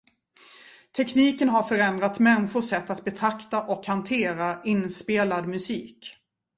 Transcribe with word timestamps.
Tekniken 0.95 1.49
har 1.49 1.63
förändrat 1.63 2.19
människors 2.19 2.65
sätt 2.65 2.89
att 2.89 3.05
betrakta 3.05 3.63
och 3.63 3.85
hantera 3.85 4.63
inspelad 4.63 5.47
musik. 5.47 6.13